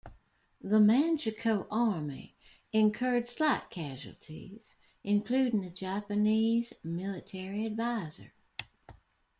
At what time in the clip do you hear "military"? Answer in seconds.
6.83-7.67